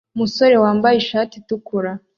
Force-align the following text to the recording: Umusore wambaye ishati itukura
Umusore 0.15 0.55
wambaye 0.63 0.95
ishati 0.97 1.33
itukura 1.37 1.91